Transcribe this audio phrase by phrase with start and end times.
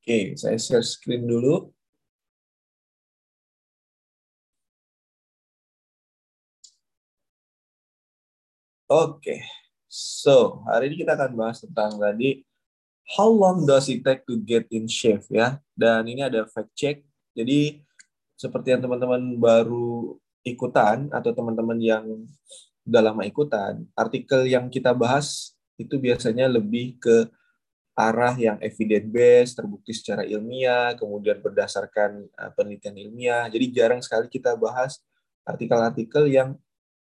[0.00, 1.68] Oke, saya share screen dulu.
[8.88, 9.44] Oke,
[9.86, 12.42] so hari ini kita akan bahas tentang tadi
[13.12, 15.60] how long does it take to get in shape ya.
[15.76, 17.04] Dan ini ada fact check.
[17.36, 17.84] Jadi
[18.40, 20.16] seperti yang teman-teman baru
[20.48, 22.24] ikutan atau teman-teman yang
[22.88, 27.28] udah lama ikutan, artikel yang kita bahas itu biasanya lebih ke
[27.94, 33.44] arah yang evidence based, terbukti secara ilmiah, kemudian berdasarkan uh, penelitian ilmiah.
[33.50, 35.02] Jadi jarang sekali kita bahas
[35.44, 36.56] artikel-artikel yang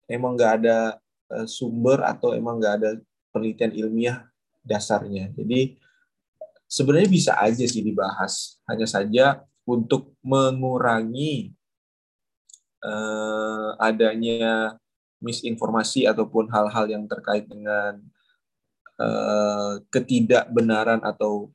[0.09, 0.97] emang nggak ada
[1.29, 2.89] uh, sumber atau emang nggak ada
[3.29, 4.25] penelitian ilmiah
[4.65, 5.29] dasarnya.
[5.35, 5.77] Jadi
[6.65, 9.25] sebenarnya bisa aja sih dibahas, hanya saja
[9.69, 11.53] untuk mengurangi
[12.81, 14.77] uh, adanya
[15.19, 17.99] misinformasi ataupun hal-hal yang terkait dengan
[18.99, 21.49] uh, ketidakbenaran atau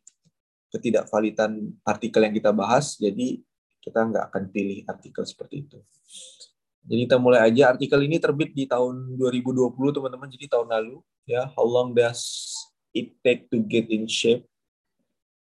[0.75, 3.39] ketidakvalidan artikel yang kita bahas, jadi
[3.79, 5.79] kita nggak akan pilih artikel seperti itu.
[6.85, 11.49] Jadi kita mulai aja artikel ini terbit di tahun 2020 teman-teman, jadi tahun lalu ya.
[11.57, 12.53] How long does
[12.93, 14.45] it take to get in shape?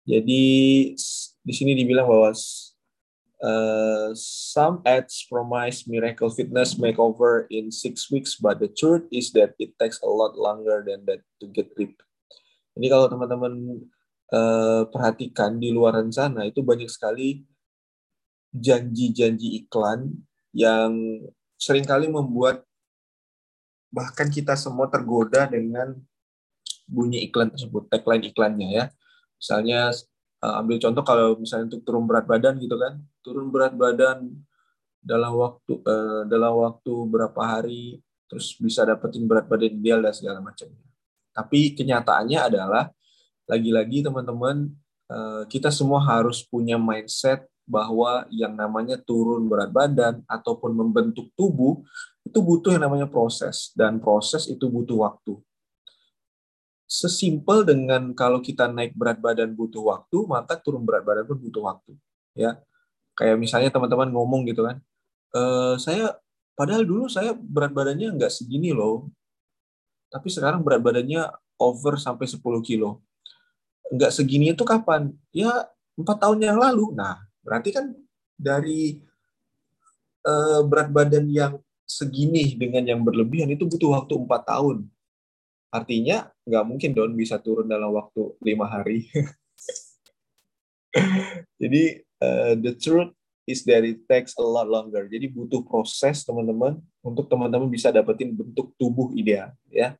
[0.03, 0.43] Jadi
[1.43, 2.31] di sini dibilang bahwa
[3.43, 9.51] Uh, some ads promise miracle fitness makeover in six weeks, but the truth is that
[9.59, 11.99] it takes a lot longer than that to get ripped.
[12.79, 13.83] Ini kalau teman-teman
[14.31, 17.43] uh, perhatikan di luar sana itu banyak sekali
[18.55, 20.23] janji-janji iklan
[20.55, 21.19] yang
[21.59, 22.63] sering kali membuat
[23.91, 25.99] bahkan kita semua tergoda dengan
[26.87, 28.85] bunyi iklan tersebut, tagline iklannya ya.
[29.35, 29.91] Misalnya
[30.43, 32.99] uh, ambil contoh kalau misalnya untuk turun berat badan gitu kan.
[33.23, 34.27] Turun berat badan
[34.99, 40.43] dalam waktu uh, dalam waktu berapa hari terus bisa dapetin berat badan ideal dan segala
[40.43, 40.83] macamnya.
[41.31, 42.91] Tapi kenyataannya adalah
[43.47, 44.69] lagi-lagi teman-teman
[45.07, 51.79] uh, kita semua harus punya mindset bahwa yang namanya turun berat badan ataupun membentuk tubuh
[52.27, 53.71] itu butuh yang namanya proses.
[53.71, 55.39] Dan proses itu butuh waktu
[56.87, 61.63] sesimpel dengan kalau kita naik berat badan butuh waktu, maka turun berat badan pun butuh
[61.65, 61.91] waktu.
[62.37, 62.61] Ya,
[63.17, 64.77] kayak misalnya teman-teman ngomong gitu kan,
[65.33, 65.41] e,
[65.81, 66.17] saya
[66.53, 69.09] padahal dulu saya berat badannya nggak segini loh,
[70.09, 73.01] tapi sekarang berat badannya over sampai 10 kilo.
[73.89, 75.13] Nggak segini itu kapan?
[75.33, 76.93] Ya empat tahun yang lalu.
[76.97, 77.93] Nah, berarti kan
[78.37, 79.01] dari
[80.25, 80.33] e,
[80.65, 84.92] berat badan yang segini dengan yang berlebihan itu butuh waktu empat tahun
[85.73, 89.09] Artinya nggak mungkin dong bisa turun dalam waktu lima hari.
[91.61, 93.09] Jadi uh, the truth
[93.49, 95.09] is that it takes a lot longer.
[95.09, 99.97] Jadi butuh proses teman-teman untuk teman-teman bisa dapetin bentuk tubuh ideal ya.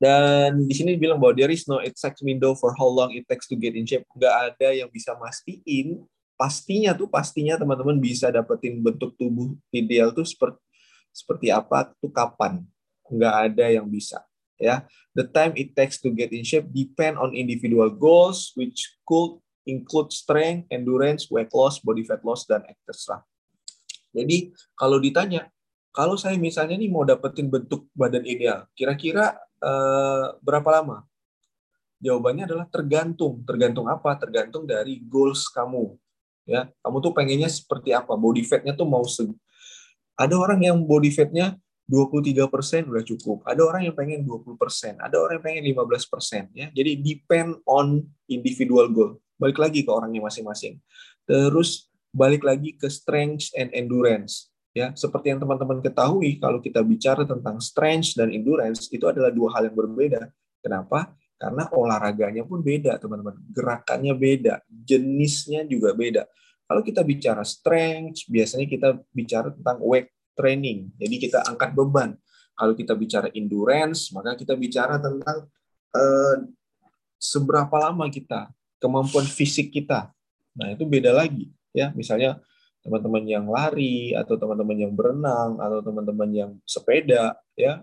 [0.00, 3.44] Dan di sini bilang bahwa there is no exact window for how long it takes
[3.44, 4.08] to get in shape.
[4.16, 10.24] Nggak ada yang bisa mastiin pastinya tuh pastinya teman-teman bisa dapetin bentuk tubuh ideal tuh
[10.24, 10.60] seperti
[11.16, 12.60] seperti apa tuh kapan
[13.12, 14.22] nggak ada yang bisa
[14.56, 14.84] ya.
[15.16, 20.14] The time it takes to get in shape depend on individual goals which could include
[20.14, 23.18] strength endurance weight loss body fat loss dan etc
[24.14, 25.50] jadi kalau ditanya
[25.90, 31.04] kalau saya misalnya nih mau dapetin bentuk badan ideal kira-kira eh, berapa lama?
[31.96, 33.40] Jawabannya adalah tergantung.
[33.48, 34.12] Tergantung apa?
[34.20, 35.96] Tergantung dari goals kamu
[36.44, 36.68] ya.
[36.84, 38.12] Kamu tuh pengennya seperti apa?
[38.14, 39.24] Body fatnya tuh mau se
[40.16, 41.56] ada orang yang body fatnya
[41.86, 43.46] 23 persen udah cukup.
[43.46, 46.42] Ada orang yang pengen 20 persen, ada orang yang pengen 15 persen.
[46.50, 46.66] Ya.
[46.74, 49.22] Jadi depend on individual goal.
[49.38, 50.82] Balik lagi ke orangnya masing-masing.
[51.26, 54.50] Terus balik lagi ke strength and endurance.
[54.76, 59.56] Ya, seperti yang teman-teman ketahui, kalau kita bicara tentang strength dan endurance itu adalah dua
[59.56, 60.28] hal yang berbeda.
[60.60, 61.16] Kenapa?
[61.40, 63.40] Karena olahraganya pun beda, teman-teman.
[63.56, 66.28] Gerakannya beda, jenisnya juga beda.
[66.66, 70.92] Kalau kita bicara strength, biasanya kita bicara tentang weight training.
[71.00, 72.14] Jadi kita angkat beban.
[72.56, 75.48] Kalau kita bicara endurance, maka kita bicara tentang
[75.92, 76.36] uh,
[77.16, 80.12] seberapa lama kita, kemampuan fisik kita.
[80.56, 81.92] Nah, itu beda lagi ya.
[81.92, 82.40] Misalnya
[82.80, 87.82] teman-teman yang lari atau teman-teman yang berenang atau teman-teman yang sepeda ya.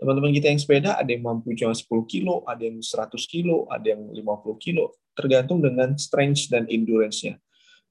[0.00, 3.84] Teman-teman kita yang sepeda ada yang mampu cuma 10 kilo, ada yang 100 kilo, ada
[3.84, 7.36] yang 50 kilo, tergantung dengan strength dan endurance-nya.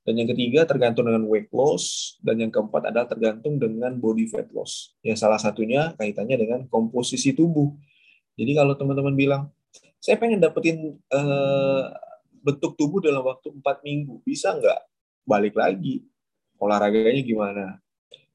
[0.07, 4.47] Dan yang ketiga tergantung dengan weight loss dan yang keempat adalah tergantung dengan body fat
[4.55, 4.95] loss.
[5.03, 7.75] Ya salah satunya kaitannya dengan komposisi tubuh.
[8.39, 9.51] Jadi kalau teman-teman bilang,
[9.99, 11.91] saya pengen dapetin uh,
[12.39, 14.79] bentuk tubuh dalam waktu empat minggu, bisa nggak?
[15.27, 16.07] Balik lagi,
[16.57, 17.65] olahraganya gimana?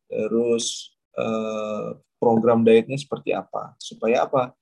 [0.07, 3.73] Terus uh, program dietnya seperti apa?
[3.81, 4.53] Supaya apa?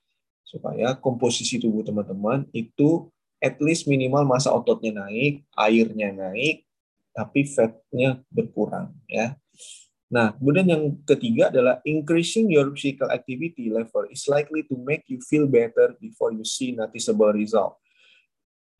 [0.46, 3.10] Supaya komposisi tubuh teman-teman itu
[3.42, 6.62] at least minimal masa ototnya naik, airnya naik,
[7.12, 9.36] tapi fatnya berkurang ya.
[10.12, 15.16] Nah, kemudian yang ketiga adalah increasing your physical activity level is likely to make you
[15.24, 17.80] feel better before you see noticeable result.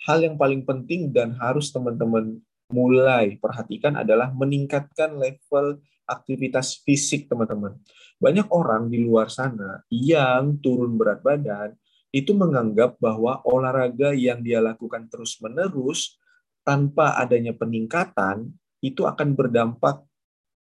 [0.04, 2.36] Hal yang paling penting dan harus teman-teman
[2.68, 7.80] mulai perhatikan adalah meningkatkan level aktivitas fisik teman-teman.
[8.20, 11.72] Banyak orang di luar sana yang turun berat badan
[12.12, 16.20] itu menganggap bahwa olahraga yang dia lakukan terus-menerus
[16.62, 18.50] tanpa adanya peningkatan
[18.82, 20.02] itu akan berdampak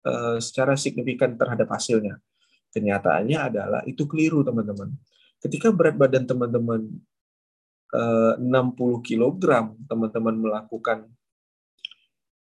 [0.05, 2.21] uh, secara signifikan terhadap hasilnya.
[2.71, 4.95] Kenyataannya adalah itu keliru, teman-teman.
[5.41, 6.87] Ketika berat badan teman-teman
[7.97, 11.09] uh, 60 kg, teman-teman melakukan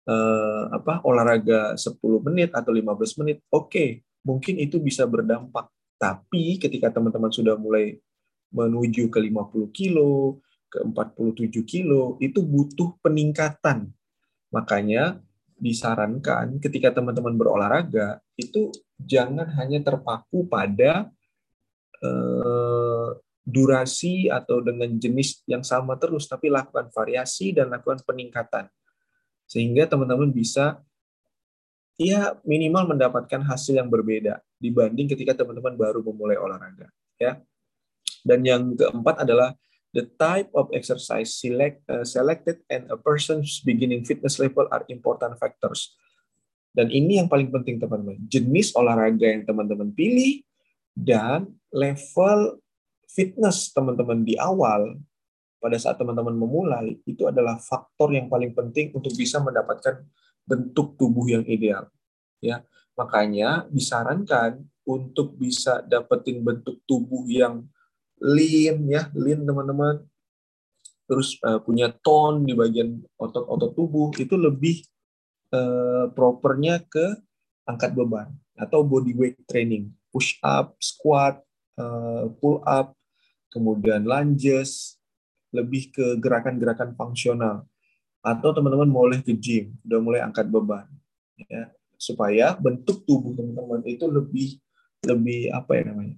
[0.06, 1.96] uh, apa olahraga 10
[2.28, 3.88] menit atau 15 menit, oke, okay,
[4.22, 5.68] mungkin itu bisa berdampak.
[6.00, 7.98] Tapi ketika teman-teman sudah mulai
[8.52, 13.90] menuju ke 50 kilo, ke 47 kilo, itu butuh peningkatan.
[14.54, 15.18] Makanya
[15.60, 21.10] disarankan ketika teman-teman berolahraga, itu jangan hanya terpaku pada
[22.00, 23.08] eh,
[23.42, 28.70] durasi atau dengan jenis yang sama terus, tapi lakukan variasi dan lakukan peningkatan.
[29.50, 30.78] Sehingga teman-teman bisa
[32.00, 36.88] ya minimal mendapatkan hasil yang berbeda dibanding ketika teman-teman baru memulai olahraga
[37.20, 37.36] ya
[38.24, 39.52] dan yang keempat adalah
[39.90, 45.34] the type of exercise select, uh, selected and a person's beginning fitness level are important
[45.38, 45.94] factors.
[46.70, 48.22] Dan ini yang paling penting teman-teman.
[48.30, 50.46] Jenis olahraga yang teman-teman pilih
[50.94, 52.62] dan level
[53.10, 54.94] fitness teman-teman di awal
[55.58, 60.06] pada saat teman-teman memulai itu adalah faktor yang paling penting untuk bisa mendapatkan
[60.46, 61.90] bentuk tubuh yang ideal.
[62.40, 62.64] Ya,
[62.96, 67.68] makanya disarankan untuk bisa dapetin bentuk tubuh yang
[68.20, 70.04] lean ya, lean teman-teman.
[71.10, 74.86] Terus uh, punya tone di bagian otot-otot tubuh itu lebih
[75.50, 77.18] uh, propernya ke
[77.66, 81.42] angkat beban atau body weight training, push up, squat,
[81.80, 82.94] uh, pull up,
[83.50, 85.00] kemudian lunges,
[85.50, 87.66] lebih ke gerakan-gerakan fungsional.
[88.20, 90.84] Atau teman-teman boleh ke gym, udah mulai angkat beban,
[91.48, 94.56] ya supaya bentuk tubuh teman-teman itu lebih
[95.04, 96.16] lebih apa ya namanya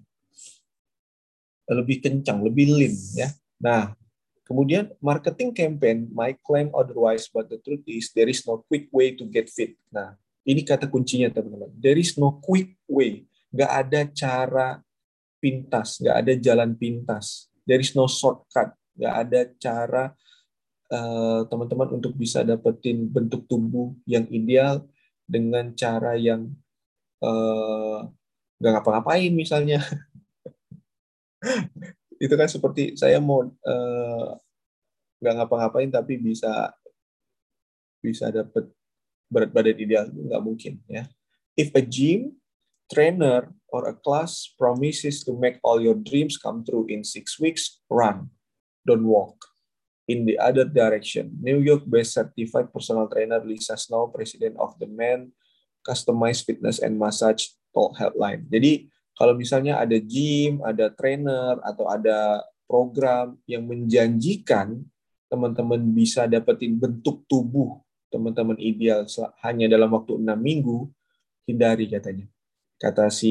[1.71, 3.29] lebih kencang, lebih lean ya.
[3.63, 3.95] Nah,
[4.43, 9.15] kemudian marketing campaign might claim otherwise, but the truth is there is no quick way
[9.15, 9.79] to get fit.
[9.89, 11.71] Nah, ini kata kuncinya teman-teman.
[11.79, 13.25] There is no quick way.
[13.55, 14.69] Gak ada cara
[15.39, 17.51] pintas, gak ada jalan pintas.
[17.63, 18.75] There is no shortcut.
[18.99, 20.05] Gak ada cara
[20.91, 24.85] eh, teman-teman uh, untuk bisa dapetin bentuk tubuh yang ideal
[25.25, 26.53] dengan cara yang
[27.25, 28.05] uh,
[28.61, 29.81] gak ngapa-ngapain misalnya
[32.23, 34.31] itu kan seperti saya mau uh,
[35.23, 36.71] nggak ngapa-ngapain tapi bisa
[38.03, 38.67] bisa dapat
[39.31, 41.07] berat badan ideal nggak mungkin ya.
[41.55, 42.43] If a gym
[42.91, 47.81] trainer or a class promises to make all your dreams come true in six weeks,
[47.89, 48.29] run,
[48.85, 49.41] don't walk.
[50.11, 55.33] In the other direction, New York-based certified personal trainer Lisa Snow, president of the Men
[55.81, 58.45] Customized Fitness and Massage Talk Helpline.
[58.53, 58.93] Jadi
[59.23, 64.83] kalau misalnya ada gym, ada trainer, atau ada program yang menjanjikan
[65.31, 67.79] teman-teman bisa dapetin bentuk tubuh
[68.11, 69.07] teman-teman ideal
[69.47, 70.91] hanya dalam waktu enam minggu,
[71.47, 72.27] hindari katanya.
[72.83, 73.31] Kata si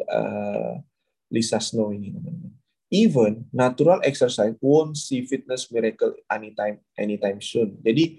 [0.00, 0.80] uh,
[1.28, 2.56] Lisa Snow ini teman-teman.
[2.88, 7.76] Even natural exercise won't see fitness miracle anytime anytime soon.
[7.84, 8.16] Jadi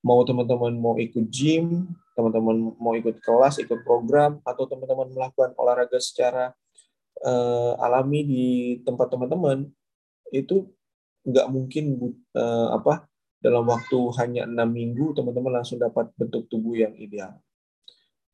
[0.00, 6.02] mau teman-teman mau ikut gym, teman-teman mau ikut kelas, ikut program, atau teman-teman melakukan olahraga
[6.02, 6.50] secara
[7.22, 8.46] uh, alami di
[8.82, 9.70] tempat teman-teman,
[10.34, 10.66] itu
[11.22, 11.94] nggak mungkin
[12.34, 13.06] uh, apa
[13.38, 17.38] dalam waktu hanya enam minggu teman-teman langsung dapat bentuk tubuh yang ideal.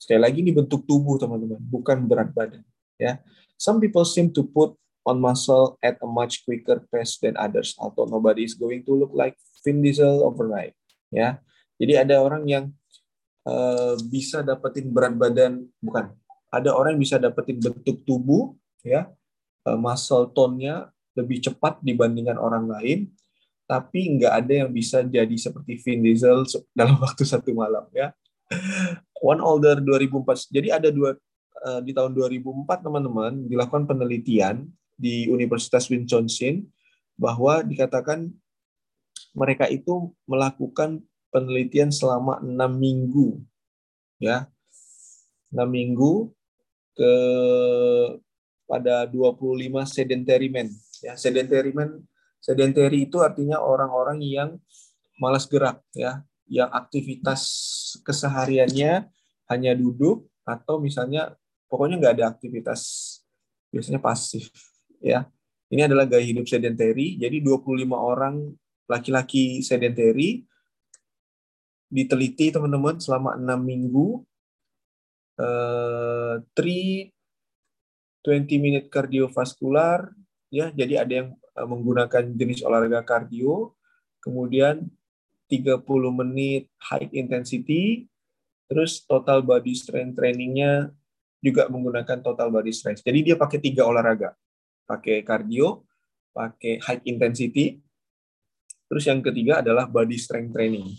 [0.01, 2.65] Sekali lagi ini bentuk tubuh teman-teman, bukan berat badan.
[2.97, 3.21] Ya,
[3.61, 4.73] some people seem to put
[5.05, 7.77] on muscle at a much quicker pace than others.
[7.77, 10.73] Although nobody is going to look like Vin Diesel overnight.
[11.13, 11.45] Ya,
[11.77, 12.73] jadi ada orang yang
[13.45, 16.17] Eh, bisa dapetin berat badan bukan.
[16.49, 19.11] Ada orang yang bisa dapetin bentuk tubuh ya
[19.69, 23.11] uh, muscle tone-nya lebih cepat dibandingkan orang lain
[23.67, 26.47] tapi nggak ada yang bisa jadi seperti Vin Diesel
[26.79, 28.17] dalam waktu satu malam ya.
[29.21, 31.13] One Older 2004 jadi ada dua
[31.69, 34.65] uh, di tahun 2004 teman-teman dilakukan penelitian
[34.97, 36.65] di Universitas Wisconsin
[37.21, 38.33] bahwa dikatakan
[39.37, 43.43] mereka itu melakukan penelitian selama enam minggu
[44.23, 44.47] ya
[45.51, 46.31] enam minggu
[46.95, 47.13] ke
[48.71, 50.71] pada 25 sedentary men
[51.03, 52.07] ya sedentary men
[52.45, 54.61] Sedentary itu artinya orang-orang yang
[55.17, 57.41] malas gerak ya, yang aktivitas
[58.05, 59.09] kesehariannya
[59.49, 61.33] hanya duduk atau misalnya
[61.73, 62.81] pokoknya nggak ada aktivitas
[63.73, 64.53] biasanya pasif
[65.01, 65.25] ya.
[65.73, 67.17] Ini adalah gaya hidup sedentary.
[67.17, 68.53] Jadi 25 orang
[68.93, 70.45] laki-laki sedentary
[71.89, 74.23] diteliti teman-teman selama enam minggu.
[75.35, 77.11] Uh, three
[78.23, 80.15] 20 minute kardiovaskular
[80.49, 80.73] ya.
[80.73, 83.77] Jadi ada yang eh, menggunakan jenis olahraga kardio.
[84.25, 84.89] Kemudian
[85.53, 85.85] 30
[86.25, 88.09] menit high intensity.
[88.65, 90.89] Terus total body strength trainingnya
[91.45, 93.05] juga menggunakan total body strength.
[93.05, 94.33] Jadi dia pakai tiga olahraga.
[94.89, 95.85] Pakai kardio
[96.35, 97.79] pakai high intensity.
[98.91, 100.91] Terus yang ketiga adalah body strength training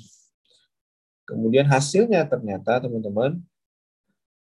[1.26, 3.42] kemudian hasilnya ternyata teman-teman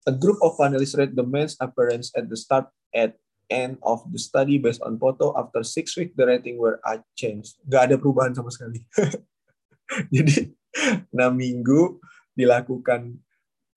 [0.07, 3.15] a group of finalists rate the men's appearance at the start at
[3.53, 7.61] end of the study based on photo after six weeks the rating were unchanged.
[7.69, 8.81] Gak ada perubahan sama sekali.
[10.15, 10.49] Jadi
[11.13, 12.01] enam minggu
[12.33, 13.13] dilakukan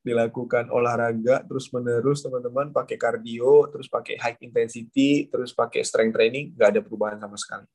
[0.06, 6.54] dilakukan olahraga terus menerus teman-teman pakai kardio terus pakai high intensity terus pakai strength training
[6.54, 7.66] nggak ada perubahan sama sekali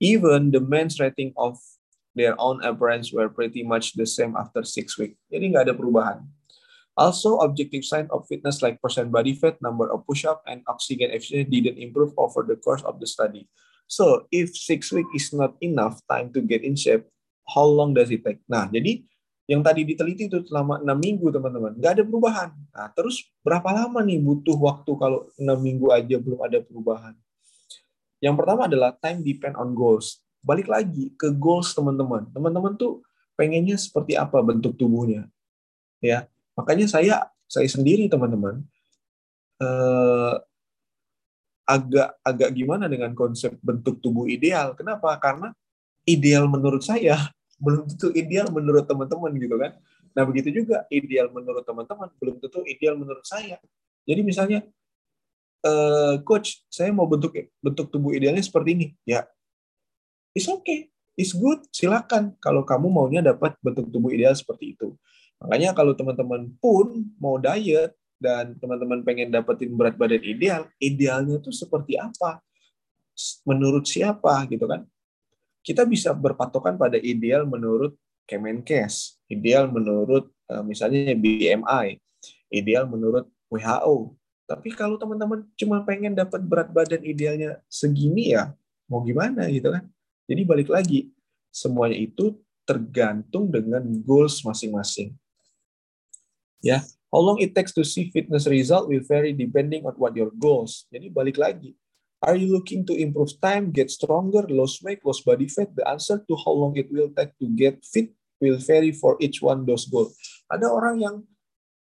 [0.00, 1.60] even the men's rating of
[2.14, 6.22] their own appearance were pretty much the same after six weeks jadi nggak ada perubahan
[6.94, 11.50] Also, objective sign of fitness like percent body fat, number of push-up, and oxygen efficiency
[11.50, 13.50] didn't improve over the course of the study.
[13.90, 17.10] So, if six week is not enough time to get in shape,
[17.50, 18.46] how long does it take?
[18.46, 19.02] Nah, jadi
[19.50, 21.76] yang tadi diteliti itu selama enam minggu, teman-teman.
[21.76, 22.50] Nggak ada perubahan.
[22.72, 27.12] Nah, terus berapa lama nih butuh waktu kalau enam minggu aja belum ada perubahan?
[28.24, 30.23] Yang pertama adalah time depend on goals.
[30.44, 32.28] Balik lagi ke goals teman-teman.
[32.30, 33.00] Teman-teman tuh
[33.34, 35.26] pengennya seperti apa bentuk tubuhnya?
[36.04, 37.16] Ya, Makanya saya
[37.50, 38.62] saya sendiri teman-teman
[39.58, 40.34] eh,
[41.64, 44.74] agak agak gimana dengan konsep bentuk tubuh ideal.
[44.78, 45.18] Kenapa?
[45.18, 45.50] Karena
[46.06, 47.18] ideal menurut saya
[47.64, 49.74] belum tentu ideal menurut teman-teman gitu kan.
[50.14, 53.58] Nah, begitu juga ideal menurut teman-teman belum tentu ideal menurut saya.
[54.06, 54.62] Jadi misalnya
[55.66, 58.86] eh, coach, saya mau bentuk bentuk tubuh idealnya seperti ini.
[59.02, 59.26] Ya.
[60.34, 60.90] It's okay.
[61.14, 61.62] It's good.
[61.70, 64.98] Silakan kalau kamu maunya dapat bentuk tubuh ideal seperti itu.
[65.38, 71.54] Makanya kalau teman-teman pun mau diet dan teman-teman pengen dapetin berat badan ideal, idealnya itu
[71.54, 72.42] seperti apa?
[73.46, 74.82] Menurut siapa gitu kan?
[75.62, 77.94] Kita bisa berpatokan pada ideal menurut
[78.26, 82.00] Kemenkes, ideal menurut eh, misalnya BMI,
[82.50, 84.16] ideal menurut WHO.
[84.44, 88.52] Tapi kalau teman-teman cuma pengen dapat berat badan idealnya segini ya,
[88.90, 89.93] mau gimana gitu kan?
[90.24, 91.12] Jadi balik lagi,
[91.52, 95.12] semuanya itu tergantung dengan goals masing-masing.
[96.64, 96.80] Ya,
[97.12, 100.88] how long it takes to see fitness result will vary depending on what your goals.
[100.88, 101.76] Jadi balik lagi,
[102.24, 105.68] are you looking to improve time, get stronger, lose weight, lose body fat?
[105.76, 109.44] The answer to how long it will take to get fit will vary for each
[109.44, 110.16] one those goals.
[110.48, 111.16] Ada orang yang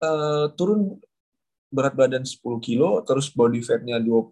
[0.04, 1.00] uh, turun
[1.72, 4.28] berat badan 10 kilo, terus body fatnya 25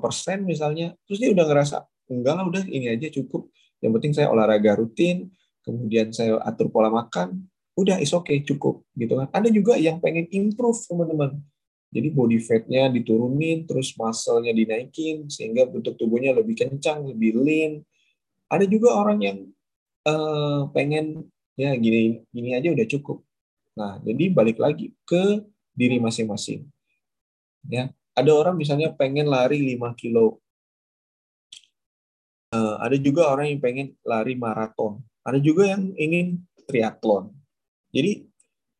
[0.00, 1.76] persen misalnya, terus dia udah ngerasa
[2.10, 3.48] enggak lah udah ini aja cukup.
[3.80, 5.30] Yang penting saya olahraga rutin,
[5.62, 7.48] kemudian saya atur pola makan,
[7.78, 9.30] udah is okay cukup gitu kan.
[9.32, 11.38] Ada juga yang pengen improve teman-teman.
[11.90, 17.72] Jadi body fatnya diturunin terus muscle-nya dinaikin sehingga bentuk tubuhnya lebih kencang lebih lean.
[18.46, 19.38] Ada juga orang yang
[20.06, 21.26] uh, pengen
[21.58, 23.26] ya gini gini aja udah cukup.
[23.74, 25.42] Nah jadi balik lagi ke
[25.74, 26.66] diri masing-masing.
[27.66, 30.38] Ya ada orang misalnya pengen lari 5 kilo
[32.54, 37.34] uh, ada juga orang yang pengen lari maraton ada juga yang ingin triathlon
[37.90, 38.22] jadi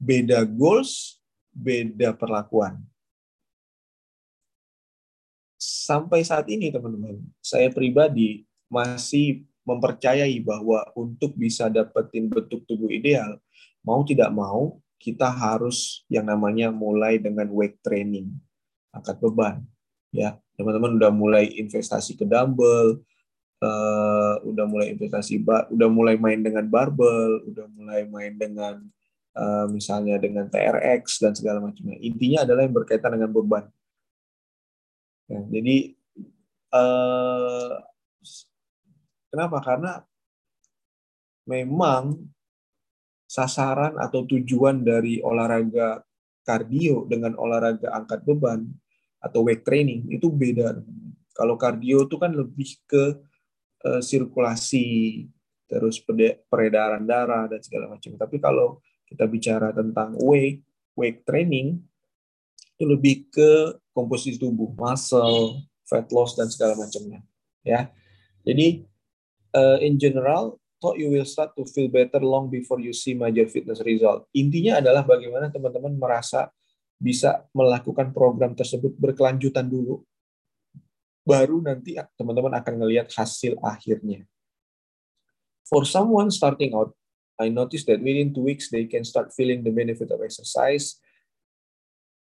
[0.00, 1.20] beda goals,
[1.52, 2.80] beda perlakuan.
[5.60, 13.36] Sampai saat ini teman-teman, saya pribadi masih mempercayai bahwa untuk bisa dapetin bentuk tubuh ideal,
[13.84, 18.32] mau tidak mau kita harus yang namanya mulai dengan weight training,
[18.94, 19.60] angkat beban.
[20.10, 23.04] Ya, teman-teman udah mulai investasi ke dumbbell,
[23.60, 28.80] uh, udah mulai investasi, udah mulai main dengan barbel, udah mulai main dengan
[29.30, 31.94] Eh, misalnya dengan TRX dan segala macamnya.
[32.02, 33.64] Intinya adalah yang berkaitan dengan beban.
[35.30, 35.94] Ya, jadi
[36.74, 37.78] uh,
[39.30, 39.62] kenapa?
[39.62, 39.92] Karena
[41.46, 42.18] memang
[43.30, 46.02] sasaran atau tujuan dari olahraga
[46.42, 48.66] kardio dengan olahraga angkat beban
[49.22, 50.82] atau weight training itu beda.
[51.38, 53.14] Kalau kardio itu kan lebih ke
[53.84, 55.26] uh, sirkulasi,
[55.70, 56.02] terus
[56.50, 58.16] peredaran darah dan segala macam.
[58.18, 60.62] Tapi kalau kita bicara tentang weight,
[60.98, 61.78] weight training,
[62.74, 67.20] itu lebih ke komposisi tubuh, muscle, fat loss dan segala macamnya.
[67.60, 67.92] Ya,
[68.42, 68.88] jadi
[69.52, 73.44] uh, in general, thought you will start to feel better long before you see major
[73.46, 74.24] fitness result.
[74.32, 76.48] Intinya adalah bagaimana teman-teman merasa
[76.96, 80.00] bisa melakukan program tersebut berkelanjutan dulu,
[81.30, 84.26] baru nanti teman-teman akan melihat hasil akhirnya.
[85.70, 86.90] For someone starting out,
[87.38, 90.98] I noticed that within two weeks they can start feeling the benefit of exercise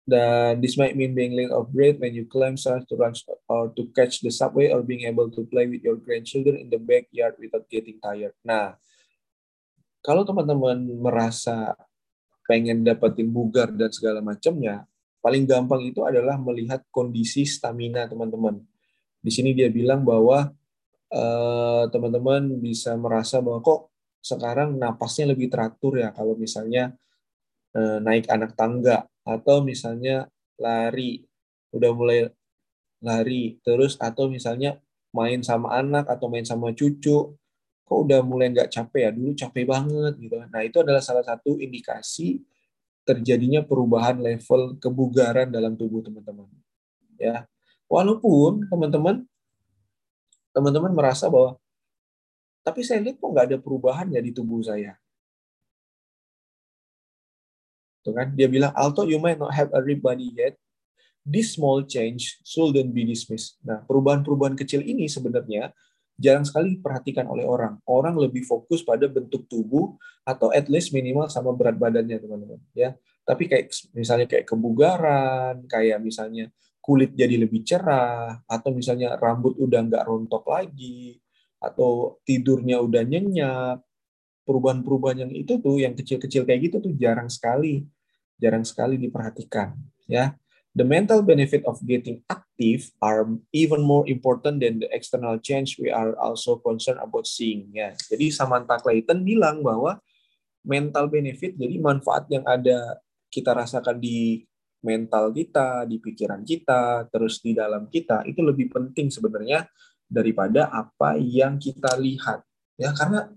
[0.03, 3.15] dan this might mean being late of breath when you climb stairs to run
[3.47, 6.79] or to catch the subway or being able to play with your grandchildren in the
[6.79, 8.35] backyard without getting tired.
[8.43, 8.75] Nah,
[10.03, 11.71] kalau teman-teman merasa
[12.43, 14.83] pengen dapetin bugar dan segala macamnya,
[15.23, 18.59] paling gampang itu adalah melihat kondisi stamina teman-teman.
[19.23, 20.51] Di sini dia bilang bahwa
[21.15, 23.87] uh, teman-teman bisa merasa bahwa kok
[24.19, 26.91] sekarang napasnya lebih teratur ya kalau misalnya
[27.75, 30.27] uh, naik anak tangga atau misalnya
[30.59, 31.23] lari.
[31.71, 32.27] Udah mulai
[32.99, 34.75] lari terus atau misalnya
[35.15, 37.33] main sama anak atau main sama cucu
[37.83, 39.11] kok udah mulai nggak capek ya?
[39.15, 40.35] Dulu capek banget gitu.
[40.51, 42.43] Nah itu adalah salah satu indikasi
[43.03, 46.47] terjadinya perubahan level kebugaran dalam tubuh teman-teman
[47.19, 47.43] ya
[47.93, 49.21] walaupun teman-teman
[50.49, 51.61] teman-teman merasa bahwa
[52.65, 54.97] tapi saya lihat kok nggak ada perubahan ya di tubuh saya
[58.03, 58.35] Tuh kan?
[58.35, 60.59] Dia bilang, although you might not have a body yet,
[61.23, 63.55] this small change shouldn't be dismissed.
[63.63, 65.71] Nah, perubahan-perubahan kecil ini sebenarnya
[66.19, 67.79] jarang sekali diperhatikan oleh orang.
[67.87, 69.95] Orang lebih fokus pada bentuk tubuh
[70.27, 72.59] atau at least minimal sama berat badannya, teman-teman.
[72.75, 76.51] Ya, tapi kayak misalnya kayak kebugaran, kayak misalnya
[76.83, 81.23] kulit jadi lebih cerah, atau misalnya rambut udah nggak rontok lagi,
[81.63, 83.79] atau tidurnya udah nyenyak,
[84.43, 87.87] perubahan-perubahan yang itu tuh yang kecil-kecil kayak gitu tuh jarang sekali
[88.35, 89.71] jarang sekali diperhatikan
[90.05, 90.35] ya.
[90.73, 95.93] The mental benefit of getting active are even more important than the external change we
[95.93, 97.93] are also concerned about seeing ya.
[97.93, 100.01] Jadi Samantha Clayton bilang bahwa
[100.65, 102.97] mental benefit jadi manfaat yang ada
[103.29, 104.49] kita rasakan di
[104.83, 109.65] mental kita, di pikiran kita, terus di dalam kita itu lebih penting sebenarnya
[110.05, 112.43] daripada apa yang kita lihat.
[112.77, 113.31] Ya karena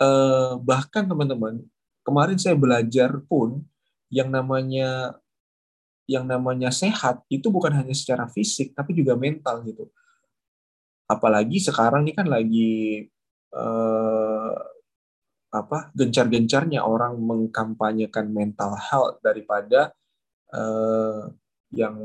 [0.00, 1.62] eh, bahkan teman-teman
[2.02, 3.62] kemarin saya belajar pun
[4.08, 5.20] yang namanya
[6.08, 9.92] yang namanya sehat itu bukan hanya secara fisik tapi juga mental gitu.
[11.04, 13.04] Apalagi sekarang ini kan lagi
[13.52, 14.56] eh,
[15.48, 19.96] apa gencar-gencarnya orang mengkampanyekan mental health daripada
[20.54, 21.22] eh,
[21.74, 21.96] yang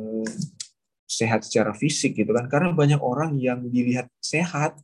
[1.08, 2.50] sehat secara fisik gitu kan.
[2.50, 4.80] Karena banyak orang yang dilihat sehat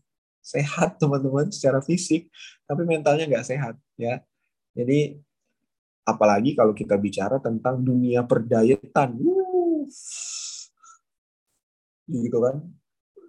[0.49, 2.31] sehat teman-teman secara fisik
[2.65, 4.23] tapi mentalnya nggak sehat ya.
[4.73, 5.19] Jadi
[6.07, 9.19] apalagi kalau kita bicara tentang dunia perdayatan
[12.09, 12.57] gitu kan.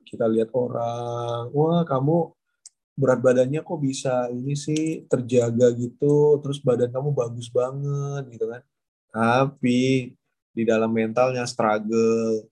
[0.08, 2.34] Kita lihat orang wah kamu
[2.98, 8.62] berat badannya kok bisa ini sih terjaga gitu terus badan kamu bagus banget gitu kan.
[9.10, 10.12] Tapi
[10.60, 12.44] di dalam mentalnya struggle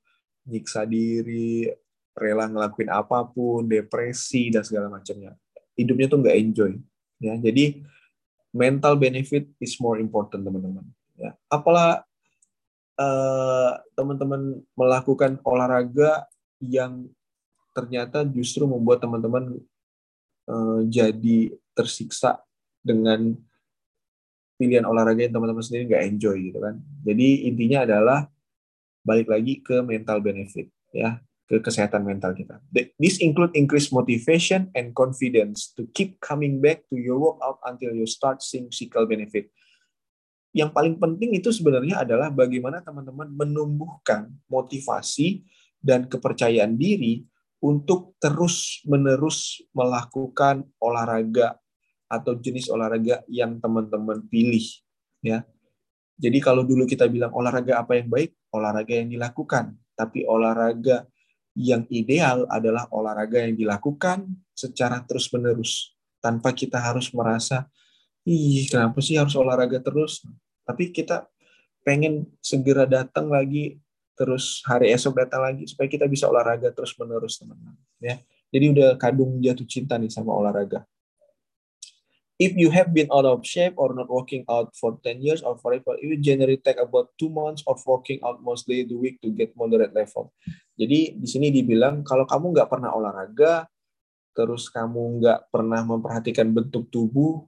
[0.48, 1.68] nyiksa diri
[2.16, 5.36] rela ngelakuin apa pun, depresi dan segala macamnya.
[5.78, 6.72] Hidupnya tuh nggak enjoy.
[7.22, 7.84] Ya, jadi
[8.50, 10.82] mental benefit is more important teman-teman.
[11.14, 12.02] Ya, apalah
[12.98, 16.26] uh, teman-teman melakukan olahraga
[16.58, 17.06] yang
[17.70, 19.54] ternyata justru membuat teman-teman
[20.50, 22.42] uh, jadi tersiksa
[22.82, 23.38] dengan
[24.58, 26.82] pilihan olahraga yang teman-teman sendiri nggak enjoy gitu kan.
[27.06, 28.26] Jadi intinya adalah
[29.06, 32.60] balik lagi ke mental benefit ya ke kesehatan mental kita.
[33.00, 38.04] This include increased motivation and confidence to keep coming back to your workout until you
[38.04, 39.48] start seeing physical benefit.
[40.52, 45.40] Yang paling penting itu sebenarnya adalah bagaimana teman-teman menumbuhkan motivasi
[45.80, 47.24] dan kepercayaan diri
[47.64, 51.56] untuk terus-menerus melakukan olahraga
[52.08, 54.64] atau jenis olahraga yang teman-teman pilih
[55.20, 55.44] ya.
[56.18, 61.06] Jadi kalau dulu kita bilang olahraga apa yang baik, olahraga yang dilakukan, tapi olahraga
[61.54, 67.70] yang ideal adalah olahraga yang dilakukan secara terus-menerus tanpa kita harus merasa
[68.26, 70.26] ih kenapa sih harus olahraga terus?
[70.66, 71.30] Tapi kita
[71.86, 73.78] pengen segera datang lagi
[74.18, 78.18] terus hari esok datang lagi supaya kita bisa olahraga terus-menerus teman-teman ya.
[78.50, 80.82] Jadi udah kadung jatuh cinta nih sama olahraga
[82.38, 85.58] if you have been out of shape or not working out for 10 years or
[85.58, 89.34] forever, you generally take about two months of working out most days the week to
[89.34, 90.30] get moderate level.
[90.78, 93.66] Jadi di sini dibilang kalau kamu nggak pernah olahraga,
[94.30, 97.42] terus kamu nggak pernah memperhatikan bentuk tubuh,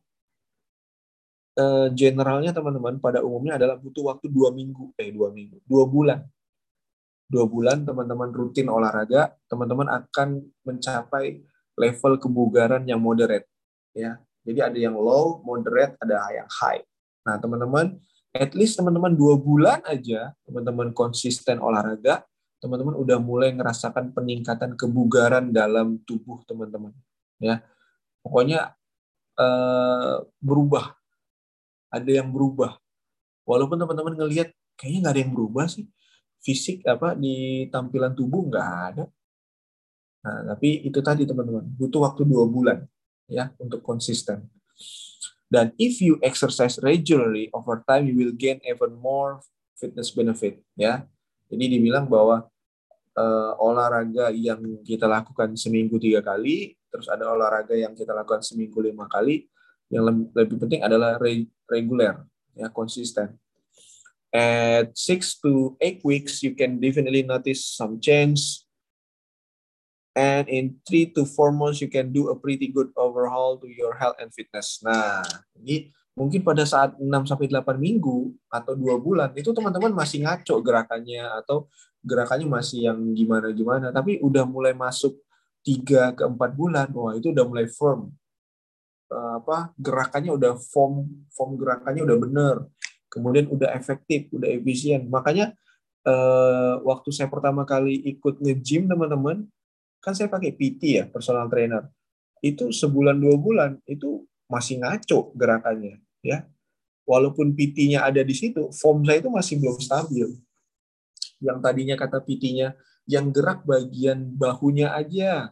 [1.54, 6.20] eh, generalnya teman-teman pada umumnya adalah butuh waktu dua minggu, eh dua minggu, dua bulan.
[7.30, 11.38] Dua bulan teman-teman rutin olahraga, teman-teman akan mencapai
[11.78, 13.46] level kebugaran yang moderate
[13.94, 14.18] ya.
[14.44, 16.80] Jadi ada yang low, moderate, ada yang high.
[17.28, 18.00] Nah, teman-teman,
[18.32, 22.24] at least teman-teman dua bulan aja, teman-teman konsisten olahraga,
[22.60, 26.92] teman-teman udah mulai ngerasakan peningkatan kebugaran dalam tubuh teman-teman.
[27.40, 27.64] Ya,
[28.24, 28.76] pokoknya
[29.36, 30.96] eh, berubah.
[31.90, 32.78] Ada yang berubah.
[33.44, 35.84] Walaupun teman-teman ngelihat kayaknya nggak ada yang berubah sih,
[36.40, 39.04] fisik apa di tampilan tubuh nggak ada.
[40.20, 42.84] Nah, tapi itu tadi teman-teman, butuh waktu dua bulan
[43.30, 44.44] ya untuk konsisten.
[45.50, 49.42] Dan if you exercise regularly over time, you will gain even more
[49.78, 51.06] fitness benefit ya.
[51.50, 52.46] Jadi dibilang bahwa
[53.18, 58.78] uh, olahraga yang kita lakukan seminggu tiga kali, terus ada olahraga yang kita lakukan seminggu
[58.78, 59.50] lima kali,
[59.90, 61.18] yang lebih penting adalah
[61.66, 62.22] reguler
[62.54, 63.34] ya konsisten
[64.32, 68.62] at six to eight weeks, you can definitely notice some change.
[70.14, 73.94] And in three to four months, you can do a pretty good overhaul to your
[73.94, 74.82] health and fitness.
[74.82, 75.22] Nah,
[75.54, 80.58] ini mungkin pada saat 6 sampai 8 minggu atau dua bulan itu teman-teman masih ngaco
[80.60, 81.70] gerakannya atau
[82.02, 85.14] gerakannya masih yang gimana-gimana, tapi udah mulai masuk
[85.62, 88.10] 3 ke 4 bulan, wah itu udah mulai firm.
[89.10, 92.56] Uh, apa gerakannya udah form form gerakannya udah bener
[93.10, 95.10] kemudian udah efektif, udah efisien.
[95.10, 95.52] Makanya
[96.06, 99.44] eh, waktu saya pertama kali ikut nge-gym teman-teman,
[100.00, 101.86] kan saya pakai PT ya, personal trainer.
[102.40, 106.48] Itu sebulan dua bulan itu masih ngaco gerakannya, ya.
[107.04, 110.28] Walaupun PT-nya ada di situ, form saya itu masih belum stabil.
[111.42, 112.76] Yang tadinya kata PT-nya
[113.08, 115.50] yang gerak bagian bahunya aja,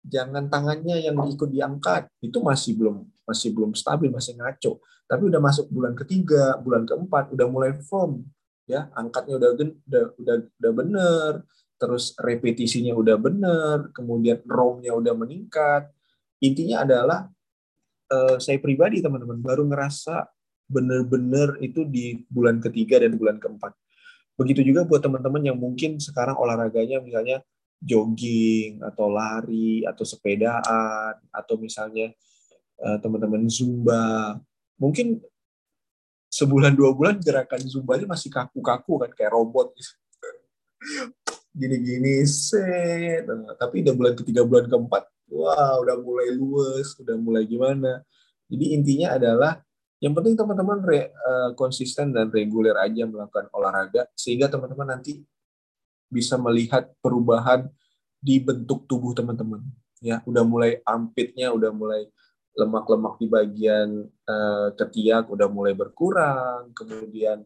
[0.00, 4.80] jangan tangannya yang ikut diangkat, itu masih belum masih belum stabil, masih ngaco.
[5.04, 8.24] Tapi udah masuk bulan ketiga, bulan keempat, udah mulai firm,
[8.64, 11.32] ya angkatnya udah udah udah, udah bener,
[11.84, 15.92] terus repetisinya udah bener, kemudian romnya udah meningkat.
[16.40, 17.28] Intinya adalah
[18.08, 20.24] uh, saya pribadi teman-teman baru ngerasa
[20.64, 23.76] bener-bener itu di bulan ketiga dan bulan keempat.
[24.40, 27.44] Begitu juga buat teman-teman yang mungkin sekarang olahraganya misalnya
[27.84, 32.16] jogging atau lari atau sepedaan atau misalnya
[32.80, 34.40] uh, teman-teman zumba
[34.80, 35.20] mungkin
[36.32, 39.92] sebulan dua bulan gerakan zumba ini masih kaku-kaku kan kayak robot gitu.
[41.54, 43.24] Gini-gini set.
[43.56, 48.02] Tapi udah bulan ketiga bulan keempat wah udah mulai luas udah mulai gimana.
[48.50, 49.62] Jadi intinya adalah
[50.02, 55.24] yang penting teman-teman uh, konsisten dan reguler aja melakukan olahraga sehingga teman-teman nanti
[56.12, 57.70] bisa melihat perubahan
[58.20, 59.64] di bentuk tubuh teman-teman.
[60.04, 62.04] Ya udah mulai armpitnya udah mulai
[62.54, 67.42] lemak-lemak di bagian uh, ketiak udah mulai berkurang, kemudian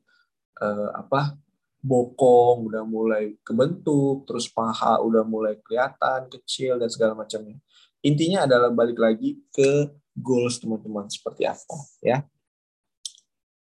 [0.61, 1.33] uh, apa
[1.79, 7.57] bokong udah mulai kebentuk, terus paha udah mulai kelihatan kecil dan segala macamnya.
[8.03, 12.27] Intinya adalah balik lagi ke goals teman-teman seperti apa ya.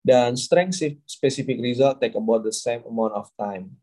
[0.06, 3.76] Dan strength specific result take about the same amount of time.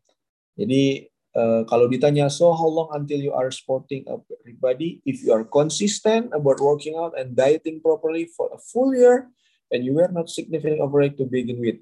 [0.57, 5.01] Jadi Uh, kalau ditanya, so how long until you are sporting everybody?
[5.01, 9.33] If you are consistent about working out and dieting properly for a full year,
[9.73, 11.81] and you were not significant overweight to begin with,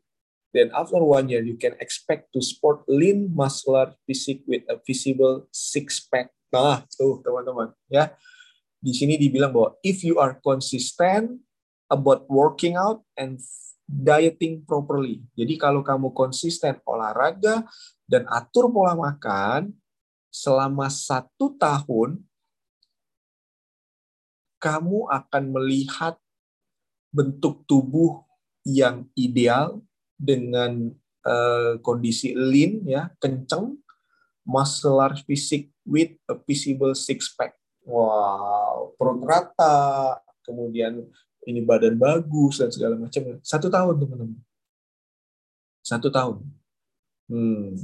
[0.51, 5.47] then after one year you can expect to sport lean muscular physique with a visible
[5.51, 6.31] six pack.
[6.51, 8.11] Nah, tuh teman-teman, ya.
[8.81, 11.39] Di sini dibilang bahwa if you are consistent
[11.87, 13.39] about working out and
[13.91, 15.19] dieting properly.
[15.35, 17.67] Jadi kalau kamu konsisten olahraga
[18.07, 19.75] dan atur pola makan
[20.31, 22.23] selama satu tahun,
[24.63, 26.15] kamu akan melihat
[27.11, 28.23] bentuk tubuh
[28.63, 29.83] yang ideal
[30.21, 30.93] dengan
[31.25, 33.81] uh, kondisi lean ya kenceng
[34.45, 37.57] muscular fisik with a visible six pack.
[37.81, 41.01] Wow perut rata kemudian
[41.49, 43.41] ini badan bagus dan segala macam.
[43.41, 44.37] Satu tahun teman-teman.
[45.81, 46.45] Satu tahun.
[47.25, 47.81] Hmm.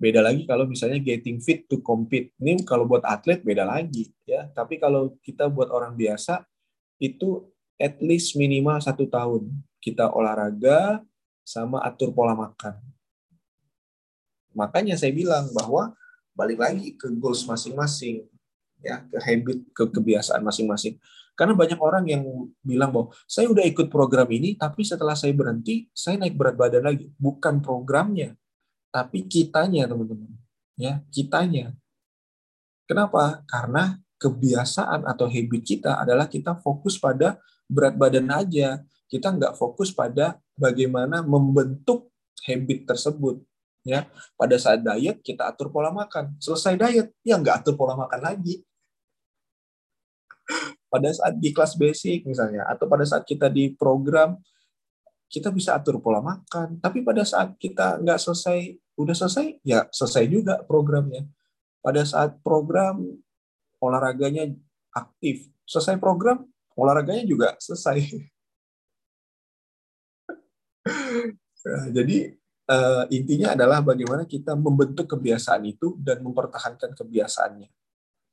[0.00, 2.32] Beda lagi kalau misalnya getting fit to compete.
[2.40, 4.48] Ini kalau buat atlet beda lagi ya.
[4.48, 6.48] Tapi kalau kita buat orang biasa
[6.96, 7.44] itu
[7.76, 11.04] at least minimal satu tahun kita olahraga
[11.50, 12.78] sama atur pola makan.
[14.54, 15.98] Makanya saya bilang bahwa
[16.30, 18.22] balik lagi ke goals masing-masing
[18.78, 20.94] ya ke habit ke kebiasaan masing-masing.
[21.34, 22.22] Karena banyak orang yang
[22.62, 26.86] bilang bahwa saya udah ikut program ini tapi setelah saya berhenti saya naik berat badan
[26.86, 27.10] lagi.
[27.18, 28.38] Bukan programnya
[28.94, 30.30] tapi kitanya teman-teman
[30.78, 31.74] ya kitanya.
[32.86, 33.42] Kenapa?
[33.46, 37.38] Karena kebiasaan atau habit kita adalah kita fokus pada
[37.70, 42.14] berat badan aja kita nggak fokus pada bagaimana membentuk
[42.46, 43.42] habit tersebut
[43.82, 44.06] ya.
[44.38, 46.38] Pada saat diet kita atur pola makan.
[46.38, 48.62] Selesai diet ya nggak atur pola makan lagi.
[50.86, 54.38] Pada saat di kelas basic misalnya atau pada saat kita di program
[55.30, 56.78] kita bisa atur pola makan.
[56.78, 61.26] Tapi pada saat kita nggak selesai udah selesai ya selesai juga programnya.
[61.82, 63.02] Pada saat program
[63.82, 64.54] olahraganya
[64.94, 65.50] aktif.
[65.66, 68.30] Selesai program olahraganya juga selesai
[70.84, 71.49] nah,
[71.92, 72.16] jadi
[72.70, 77.68] uh, intinya adalah bagaimana kita membentuk kebiasaan itu dan mempertahankan kebiasaannya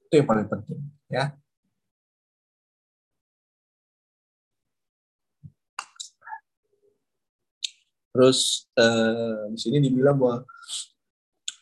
[0.07, 0.79] itu yang paling penting
[1.11, 1.35] ya
[8.17, 10.41] Terus uh, di sini dibilang bahwa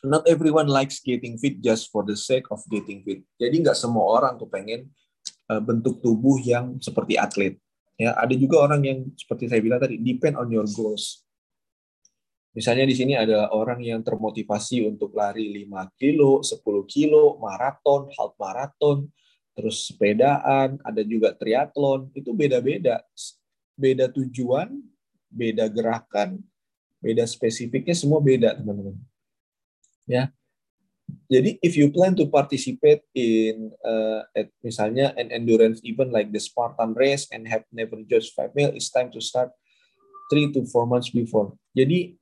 [0.00, 3.20] not everyone likes getting fit just for the sake of getting fit.
[3.36, 4.88] Jadi nggak semua orang tuh pengen
[5.52, 7.60] uh, bentuk tubuh yang seperti atlet.
[8.00, 11.25] Ya, ada juga orang yang seperti saya bilang tadi depend on your goals.
[12.56, 18.32] Misalnya di sini ada orang yang termotivasi untuk lari 5 kilo, 10 kilo, maraton, half
[18.40, 19.12] maraton,
[19.52, 23.04] terus sepedaan, ada juga triathlon, itu beda-beda.
[23.76, 24.72] Beda tujuan,
[25.28, 26.40] beda gerakan,
[27.04, 28.96] beda spesifiknya semua beda teman-teman.
[30.08, 30.32] Ya.
[31.28, 36.40] Jadi if you plan to participate in uh, at, misalnya an endurance event like the
[36.40, 39.52] Spartan race and have never judged five mile, it's time to start
[40.32, 41.54] three to four months before.
[41.76, 42.16] Jadi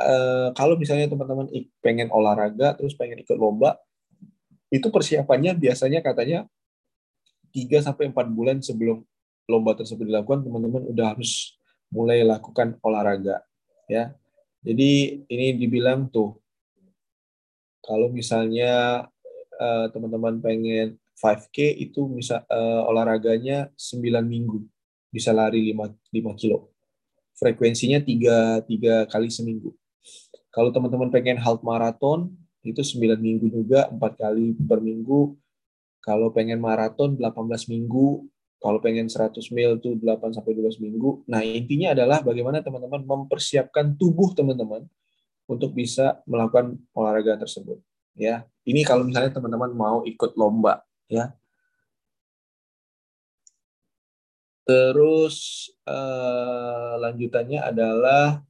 [0.00, 1.48] uh, kalau misalnya teman-teman
[1.80, 3.80] pengen olahraga terus pengen ikut lomba,
[4.68, 6.44] itu persiapannya biasanya katanya
[7.54, 9.00] 3 sampai 4 bulan sebelum
[9.46, 11.56] lomba tersebut dilakukan teman-teman udah harus
[11.88, 13.40] mulai lakukan olahraga
[13.86, 14.12] ya.
[14.66, 16.42] Jadi ini dibilang tuh
[17.86, 19.06] kalau misalnya
[19.54, 24.66] uh, teman-teman pengen 5K itu bisa uh, olahraganya 9 minggu
[25.14, 26.74] bisa lari 5 5 kilo.
[27.38, 29.70] Frekuensinya 3 3 kali seminggu.
[30.56, 32.32] Kalau teman-teman pengen half maraton
[32.64, 35.36] itu 9 minggu juga 4 kali per minggu.
[36.00, 38.24] Kalau pengen maraton 18 minggu
[38.56, 41.28] kalau pengen 100 mil itu 8 sampai 12 minggu.
[41.28, 44.88] Nah, intinya adalah bagaimana teman-teman mempersiapkan tubuh teman-teman
[45.46, 47.78] untuk bisa melakukan olahraga tersebut.
[48.16, 51.36] Ya, ini kalau misalnya teman-teman mau ikut lomba, ya.
[54.66, 58.42] Terus eh, lanjutannya adalah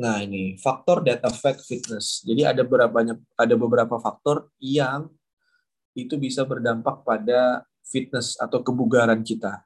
[0.00, 2.24] Nah, ini faktor that affect fitness.
[2.24, 3.04] Jadi ada beberapa
[3.36, 5.12] ada beberapa faktor yang
[5.92, 9.60] itu bisa berdampak pada fitness atau kebugaran kita.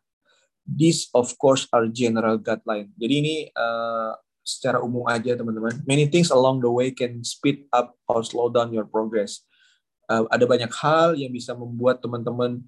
[0.66, 2.90] These of course are general guideline.
[2.99, 5.87] Jadi ini uh, secara umum aja teman-teman.
[5.87, 9.47] Many things along the way can speed up or slow down your progress.
[10.11, 12.59] Uh, ada banyak hal yang bisa membuat teman-teman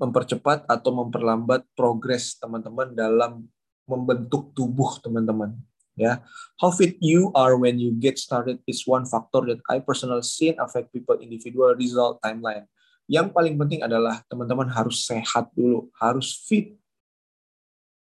[0.00, 3.44] mempercepat atau memperlambat progres teman-teman dalam
[3.84, 5.52] membentuk tubuh teman-teman
[5.94, 6.18] ya
[6.58, 10.58] how fit you are when you get started is one factor that I personally seen
[10.58, 12.66] affect people individual result timeline
[13.04, 16.72] yang paling penting adalah teman-teman harus sehat dulu, harus fit.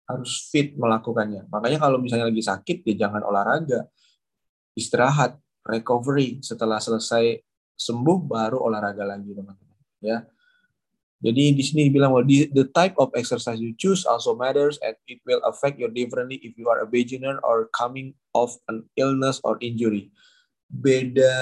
[0.05, 1.49] Harus fit melakukannya.
[1.49, 3.89] Makanya kalau misalnya lagi sakit, ya jangan olahraga.
[4.77, 6.37] Istirahat, recovery.
[6.45, 7.41] Setelah selesai
[7.73, 9.77] sembuh, baru olahraga lagi, teman-teman.
[10.05, 10.29] Ya.
[11.25, 15.17] Jadi di sini dibilang bahwa the type of exercise you choose also matters and it
[15.25, 19.57] will affect you differently if you are a beginner or coming off an illness or
[19.57, 20.13] injury.
[20.69, 21.33] Beda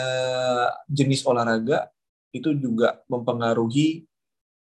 [0.87, 1.91] jenis olahraga
[2.31, 4.07] itu juga mempengaruhi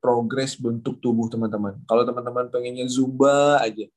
[0.02, 1.80] progres bentuk tubuh teman-teman.
[1.86, 3.88] Kalau teman-teman pengennya zumba aja,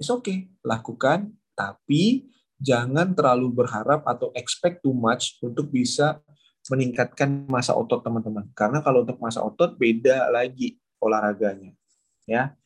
[0.00, 6.23] it's okay, lakukan, tapi jangan terlalu berharap atau expect too much untuk bisa
[6.68, 8.48] meningkatkan masa otot teman-teman.
[8.56, 11.76] Karena kalau untuk masa otot beda lagi olahraganya,
[12.24, 12.56] ya.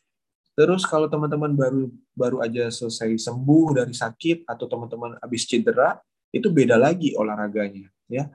[0.59, 5.99] Terus kalau teman-teman baru baru aja selesai sembuh dari sakit atau teman-teman habis cedera,
[6.35, 8.27] itu beda lagi olahraganya, ya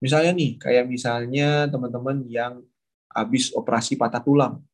[0.00, 2.64] Misalnya nih, kayak misalnya teman-teman yang
[3.12, 4.64] habis operasi patah tulang,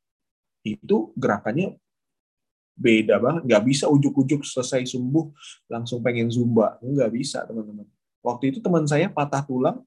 [0.63, 1.75] itu gerakannya
[2.79, 3.43] beda banget.
[3.51, 5.27] Nggak bisa ujuk-ujuk selesai sembuh
[5.67, 6.79] langsung pengen zumba.
[6.79, 7.91] Nggak bisa, teman-teman.
[8.23, 9.83] Waktu itu teman saya patah tulang,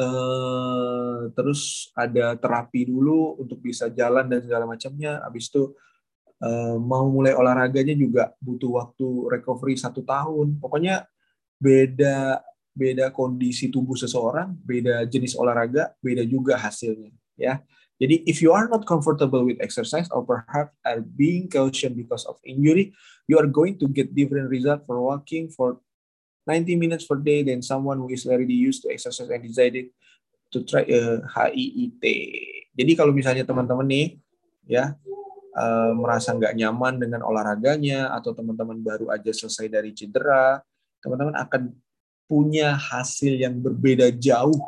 [0.00, 5.20] eh, terus ada terapi dulu untuk bisa jalan dan segala macamnya.
[5.20, 5.76] Habis itu
[6.40, 10.56] eh, mau mulai olahraganya juga butuh waktu recovery satu tahun.
[10.56, 11.04] Pokoknya
[11.60, 17.60] beda beda kondisi tubuh seseorang, beda jenis olahraga, beda juga hasilnya, ya.
[18.00, 22.40] Jadi if you are not comfortable with exercise or perhaps are being cautioned because of
[22.48, 22.96] injury,
[23.28, 25.84] you are going to get different result for walking for
[26.50, 29.94] 90 minutes per day than someone who is already used to exercise and decided
[30.50, 32.04] to try a HIIT.
[32.74, 34.18] Jadi kalau misalnya teman-teman nih
[34.66, 34.98] ya
[35.54, 40.58] uh, merasa nggak nyaman dengan olahraganya atau teman-teman baru aja selesai dari cedera,
[40.98, 41.70] teman-teman akan
[42.26, 44.58] punya hasil yang berbeda jauh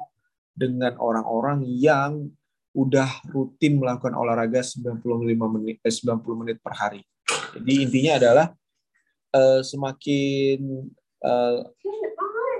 [0.54, 2.30] dengan orang-orang yang
[2.72, 5.04] udah rutin melakukan olahraga 95
[5.60, 7.02] menit eh, 90 menit per hari.
[7.52, 8.46] Jadi intinya adalah
[9.36, 10.88] uh, semakin
[11.22, 11.66] uh,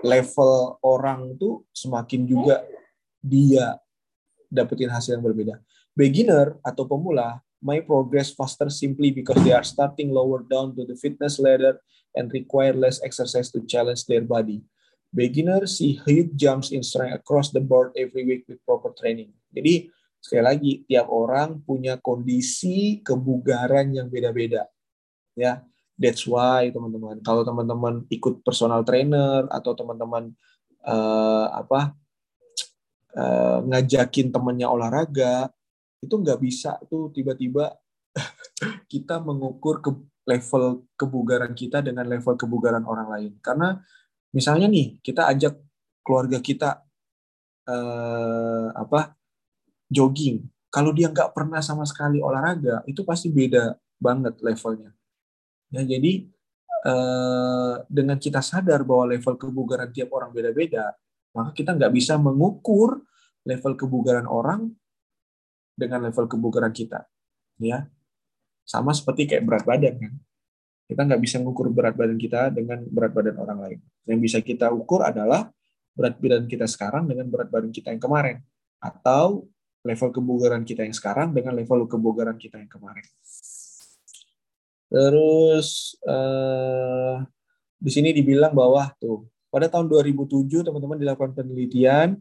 [0.02, 2.66] level orang tuh semakin juga
[3.22, 3.78] dia
[4.50, 5.58] dapetin hasil yang berbeda.
[5.94, 10.98] Beginner atau pemula may progress faster simply because they are starting lower down to the
[10.98, 11.78] fitness ladder
[12.18, 14.60] and require less exercise to challenge their body.
[15.12, 19.30] Beginners see huge jumps in strength across the board every week with proper training.
[19.52, 24.70] Jadi sekali lagi tiap orang punya kondisi kebugaran yang beda-beda
[25.34, 25.64] ya
[26.02, 27.22] that's why teman-teman.
[27.22, 30.34] Kalau teman-teman ikut personal trainer atau teman-teman
[30.82, 31.94] uh, apa
[33.14, 35.46] uh, ngajakin temannya olahraga
[36.02, 37.70] itu nggak bisa tuh tiba-tiba
[38.92, 39.94] kita mengukur ke
[40.26, 43.32] level kebugaran kita dengan level kebugaran orang lain.
[43.38, 43.78] Karena
[44.34, 45.54] misalnya nih kita ajak
[46.02, 46.82] keluarga kita
[47.70, 49.14] uh, apa
[49.86, 54.90] jogging, kalau dia nggak pernah sama sekali olahraga, itu pasti beda banget levelnya.
[55.72, 56.28] Ya, jadi
[56.84, 60.92] eh, dengan kita sadar bahwa level kebugaran tiap orang beda-beda,
[61.32, 63.00] maka kita nggak bisa mengukur
[63.48, 64.68] level kebugaran orang
[65.72, 67.08] dengan level kebugaran kita.
[67.56, 67.88] Ya,
[68.68, 70.14] sama seperti kayak berat badan kan.
[70.86, 73.78] Kita nggak bisa mengukur berat badan kita dengan berat badan orang lain.
[74.04, 75.48] Yang bisa kita ukur adalah
[75.96, 78.44] berat badan kita sekarang dengan berat badan kita yang kemarin.
[78.76, 79.48] Atau
[79.82, 83.06] level kebugaran kita yang sekarang dengan level kebugaran kita yang kemarin.
[84.92, 87.16] Terus eh,
[87.80, 92.20] di sini dibilang bahwa tuh pada tahun 2007 teman-teman dilakukan penelitian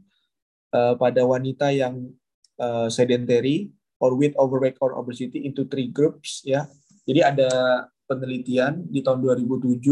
[0.71, 2.07] eh, pada wanita yang
[2.55, 3.67] eh, sedentary
[3.99, 6.63] or with overweight or obesity into three groups ya.
[7.03, 7.51] Jadi ada
[8.07, 9.83] penelitian di tahun 2007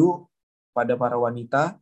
[0.71, 1.75] pada para wanita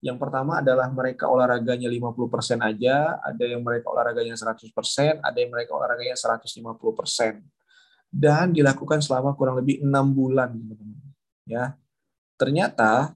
[0.00, 4.72] yang pertama adalah mereka olahraganya 50% aja, ada yang mereka olahraganya 100%,
[5.20, 7.59] ada yang mereka olahraganya 150%.
[8.10, 10.50] Dan dilakukan selama kurang lebih enam bulan,
[11.46, 11.78] Ya,
[12.38, 13.14] ternyata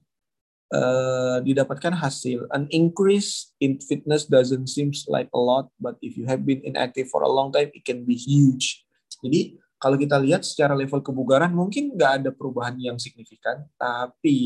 [0.71, 2.47] eh, didapatkan hasil.
[2.51, 7.11] An increase in fitness doesn't seems like a lot, but if you have been inactive
[7.11, 8.87] for a long time, it can be huge.
[9.19, 14.39] Jadi kalau kita lihat secara level kebugaran mungkin nggak ada perubahan yang signifikan, tapi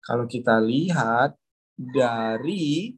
[0.00, 1.36] kalau kita lihat
[1.76, 2.96] dari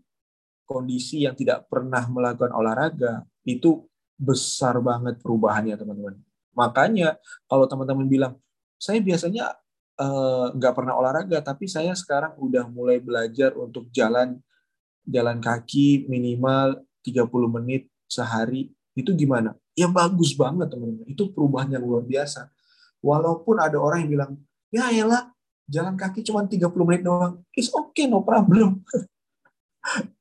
[0.63, 3.90] kondisi yang tidak pernah melakukan olahraga, itu
[4.21, 6.21] besar banget perubahannya, teman-teman.
[6.53, 7.17] Makanya
[7.49, 8.33] kalau teman-teman bilang,
[8.77, 9.57] saya biasanya
[9.97, 14.37] eh, nggak uh, pernah olahraga, tapi saya sekarang udah mulai belajar untuk jalan
[15.09, 18.69] jalan kaki minimal 30 menit sehari.
[18.93, 19.57] Itu gimana?
[19.73, 21.09] Ya bagus banget, teman-teman.
[21.09, 22.53] Itu perubahan yang luar biasa.
[23.01, 24.33] Walaupun ada orang yang bilang,
[24.69, 25.33] ya elah,
[25.65, 28.85] jalan kaki cuma 30 menit doang, it's okay, no problem.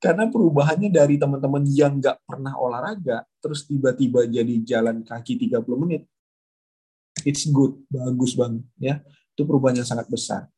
[0.00, 6.08] Karena perubahannya dari teman-teman yang nggak pernah olahraga, terus tiba-tiba jadi jalan kaki 30 menit,
[7.28, 8.64] it's good, bagus banget.
[8.80, 9.04] ya
[9.36, 10.48] Itu perubahan yang sangat besar.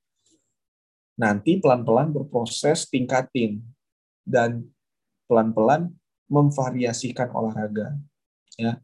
[1.19, 3.61] Nanti pelan-pelan berproses tingkatin,
[4.23, 4.63] dan
[5.27, 5.91] pelan-pelan
[6.31, 7.99] memvariasikan olahraga.
[8.57, 8.79] ya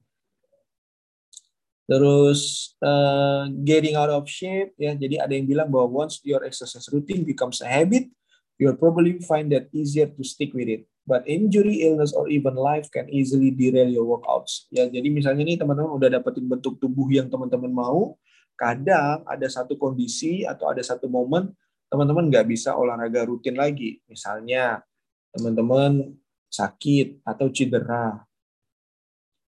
[1.88, 4.92] Terus uh, getting out of shape ya.
[4.92, 8.12] Jadi ada yang bilang bahwa once your exercise routine becomes a habit,
[8.58, 10.84] you'll probably find that easier to stick with it.
[11.08, 14.68] But injury, illness, or even life can easily derail your workouts.
[14.68, 18.20] Ya, jadi misalnya nih teman-teman udah dapetin bentuk tubuh yang teman-teman mau,
[18.60, 21.48] kadang ada satu kondisi atau ada satu momen
[21.88, 24.04] teman-teman nggak bisa olahraga rutin lagi.
[24.04, 24.84] Misalnya
[25.32, 26.12] teman-teman
[26.52, 28.20] sakit atau cedera.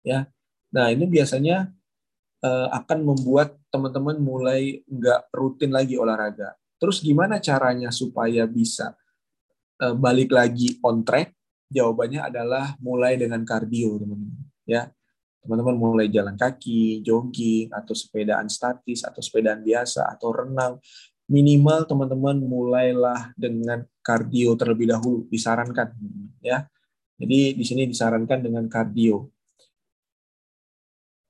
[0.05, 0.29] Ya,
[0.69, 1.73] nah ini biasanya
[2.45, 6.53] uh, akan membuat teman-teman mulai nggak rutin lagi olahraga.
[6.77, 8.93] Terus gimana caranya supaya bisa
[9.81, 11.33] uh, balik lagi on track?
[11.67, 14.45] Jawabannya adalah mulai dengan kardio, teman-teman.
[14.63, 14.87] Ya,
[15.43, 20.79] teman-teman mulai jalan kaki, jogging, atau sepedaan statis, atau sepedaan biasa, atau renang.
[21.27, 25.91] Minimal teman-teman mulailah dengan kardio terlebih dahulu, disarankan,
[26.39, 26.63] ya.
[27.19, 29.36] Jadi di sini disarankan dengan kardio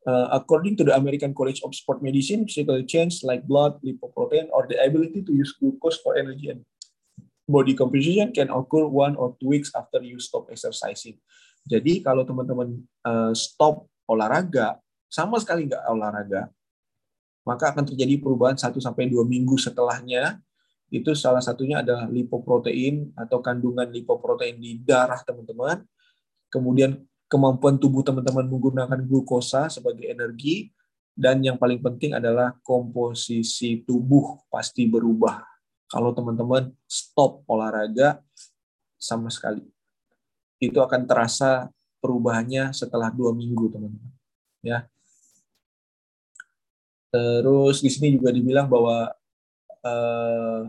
[0.08, 4.64] Uh, according to the American College of Sport Medicine, physical change like blood, lipoprotein, or
[4.64, 6.64] the ability to use glucose for energy and
[7.44, 11.20] body composition can occur one or two weeks after you stop exercising.
[11.68, 14.80] Jadi kalau teman-teman uh, stop olahraga,
[15.12, 16.48] sama sekali nggak olahraga,
[17.44, 20.40] maka akan terjadi perubahan 1 sampai 2 minggu setelahnya.
[20.88, 25.84] Itu salah satunya adalah lipoprotein atau kandungan lipoprotein di darah teman-teman.
[26.48, 26.96] Kemudian
[27.28, 30.72] kemampuan tubuh teman-teman menggunakan glukosa sebagai energi,
[31.18, 35.44] dan yang paling penting adalah komposisi tubuh pasti berubah.
[35.88, 38.20] Kalau teman-teman stop olahraga
[39.00, 39.64] sama sekali,
[40.60, 41.72] itu akan terasa
[42.04, 44.14] perubahannya setelah dua minggu, teman-teman.
[44.62, 44.86] Ya.
[47.08, 49.10] Terus di sini juga dibilang bahwa
[49.82, 50.62] eh,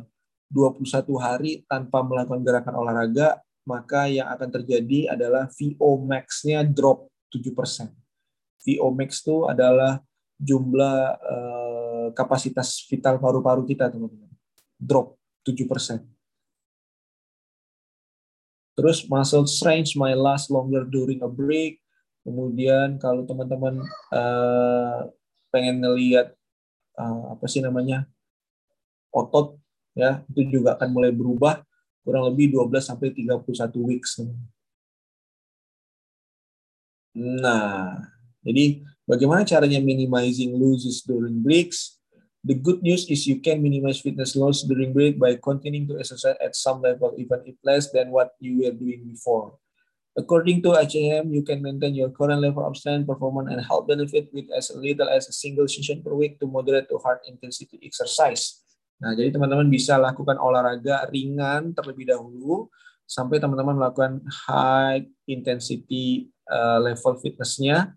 [0.48, 7.92] 21 hari tanpa melakukan gerakan olahraga, maka yang akan terjadi adalah VO max-nya drop 7%.
[8.64, 10.00] VO max itu adalah
[10.40, 14.32] jumlah eh, kapasitas vital paru-paru kita, teman-teman.
[14.80, 16.00] Drop 7%.
[18.78, 21.82] Terus muscle strength may last longer during a break.
[22.22, 25.08] Kemudian kalau teman-teman uh,
[25.48, 26.36] pengen ngelihat
[26.94, 28.04] uh, apa sih namanya
[29.10, 29.56] otot
[29.98, 31.64] ya itu juga akan mulai berubah
[32.08, 34.16] kurang lebih 12 sampai 31 weeks.
[37.12, 38.08] Nah,
[38.40, 42.00] jadi bagaimana caranya minimizing losses during breaks?
[42.40, 46.40] The good news is you can minimize fitness loss during break by continuing to exercise
[46.40, 49.60] at some level, even if less than what you were doing before.
[50.16, 54.32] According to HAM, you can maintain your current level of strength, performance, and health benefit
[54.32, 58.64] with as little as a single session per week to moderate to hard intensity exercise.
[58.98, 62.66] Nah, jadi teman-teman bisa lakukan olahraga ringan terlebih dahulu
[63.06, 64.20] sampai teman-teman melakukan
[64.50, 67.94] high intensity uh, level fitnessnya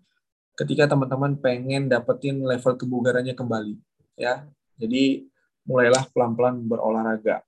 [0.54, 3.74] ketika teman-teman pengen dapetin level kebugarannya kembali
[4.14, 4.46] ya.
[4.78, 5.26] Jadi
[5.66, 7.42] mulailah pelan-pelan berolahraga.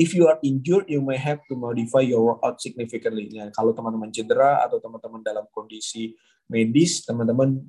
[0.00, 3.28] If you are injured, you may have to modify your workout significantly.
[3.28, 6.16] Ya, kalau teman-teman cedera atau teman-teman dalam kondisi
[6.48, 7.60] medis, teman-teman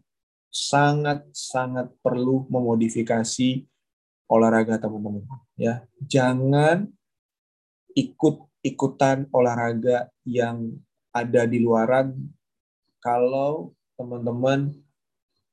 [0.48, 3.68] sangat-sangat perlu memodifikasi
[4.28, 5.24] olahraga teman-teman
[5.60, 5.84] ya.
[6.04, 6.88] Jangan
[7.94, 10.74] ikut ikutan olahraga yang
[11.14, 12.16] ada di luaran
[13.04, 14.74] kalau teman-teman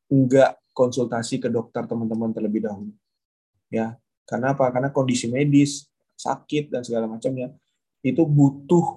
[0.08, 2.94] enggak konsultasi ke dokter teman-teman terlebih dahulu
[3.68, 3.98] ya.
[4.24, 4.70] Karena apa?
[4.70, 7.50] Karena kondisi medis sakit dan segala macamnya
[8.00, 8.96] itu butuh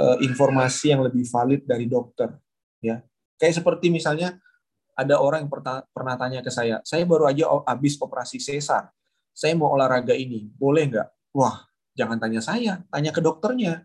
[0.00, 2.32] uh, informasi yang lebih valid dari dokter
[2.80, 3.04] ya.
[3.38, 4.38] Kayak seperti misalnya
[4.94, 5.52] ada orang yang
[5.90, 8.90] pernah tanya ke saya, saya baru aja habis operasi sesar,
[9.34, 11.08] saya mau olahraga ini, boleh nggak?
[11.34, 11.66] Wah,
[11.98, 13.82] jangan tanya saya, tanya ke dokternya.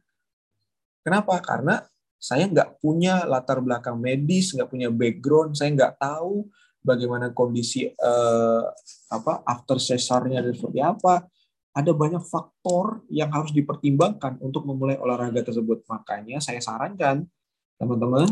[1.01, 1.41] Kenapa?
[1.41, 1.81] Karena
[2.19, 6.45] saya nggak punya latar belakang medis, nggak punya background, saya nggak tahu
[6.83, 8.63] bagaimana kondisi eh,
[9.09, 11.25] apa after sesarnya dan seperti apa.
[11.69, 15.85] Ada banyak faktor yang harus dipertimbangkan untuk memulai olahraga tersebut.
[15.87, 17.23] Makanya saya sarankan
[17.79, 18.27] teman-teman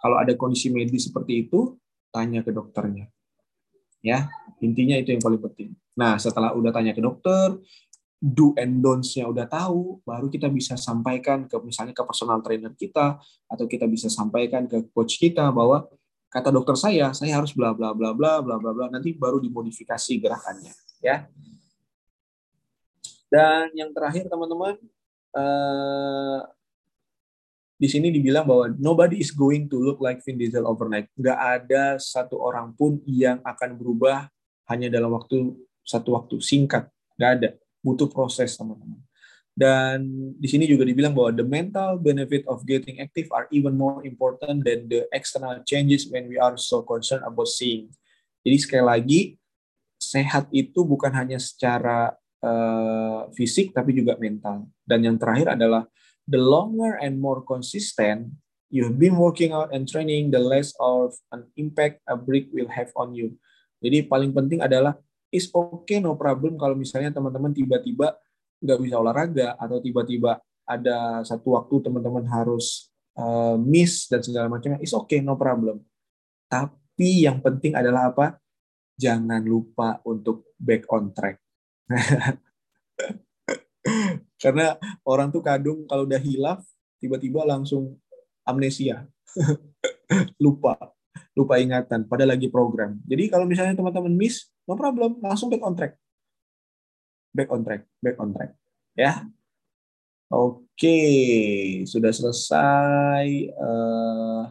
[0.00, 1.76] kalau ada kondisi medis seperti itu,
[2.12, 3.08] tanya ke dokternya.
[4.04, 4.30] Ya,
[4.62, 5.74] intinya itu yang paling penting.
[5.96, 7.58] Nah, setelah udah tanya ke dokter,
[8.20, 13.20] do and don'ts-nya udah tahu, baru kita bisa sampaikan ke misalnya ke personal trainer kita
[13.48, 15.84] atau kita bisa sampaikan ke coach kita bahwa
[16.32, 20.12] kata dokter saya, saya harus bla bla bla bla bla bla bla nanti baru dimodifikasi
[20.20, 21.28] gerakannya, ya.
[23.26, 24.78] Dan yang terakhir teman-teman,
[25.34, 26.40] eh,
[27.76, 31.12] di sini dibilang bahwa nobody is going to look like Vin Diesel overnight.
[31.12, 34.32] Nggak ada satu orang pun yang akan berubah
[34.72, 35.52] hanya dalam waktu
[35.84, 36.88] satu waktu singkat.
[37.20, 37.48] Nggak ada.
[37.84, 38.98] Butuh proses, teman-teman.
[39.56, 40.04] Dan
[40.36, 44.64] di sini juga dibilang bahwa the mental benefit of getting active are even more important
[44.64, 47.88] than the external changes when we are so concerned about seeing.
[48.44, 49.20] Jadi sekali lagi,
[49.96, 52.12] sehat itu bukan hanya secara
[52.44, 54.68] uh, fisik, tapi juga mental.
[54.84, 55.88] Dan yang terakhir adalah
[56.26, 58.34] the longer and more consistent
[58.70, 62.90] you've been working out and training, the less of an impact a break will have
[62.98, 63.34] on you.
[63.78, 64.98] Jadi paling penting adalah
[65.30, 68.16] is okay no problem kalau misalnya teman-teman tiba-tiba
[68.62, 74.82] nggak bisa olahraga atau tiba-tiba ada satu waktu teman-teman harus uh, miss dan segala macamnya
[74.82, 75.84] is okay no problem.
[76.50, 78.40] Tapi yang penting adalah apa?
[78.96, 81.36] Jangan lupa untuk back on track.
[84.36, 86.60] Karena orang tuh kadung kalau udah hilaf,
[87.00, 87.96] tiba-tiba langsung
[88.44, 89.08] amnesia.
[90.42, 90.76] lupa.
[91.36, 92.96] Lupa ingatan, pada lagi program.
[93.04, 95.92] Jadi kalau misalnya teman-teman miss, no problem, langsung back on track.
[97.36, 98.56] Back on track, back on track.
[98.96, 99.28] Ya.
[100.26, 100.98] Oke,
[101.86, 104.50] sudah selesai uh,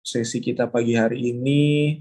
[0.00, 2.00] sesi kita pagi hari ini.